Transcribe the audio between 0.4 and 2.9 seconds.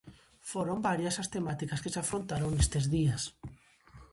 Foron varias as temáticas que se afrontaron nestes